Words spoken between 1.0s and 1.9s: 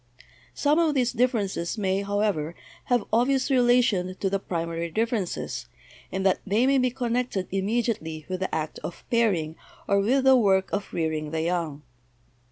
differences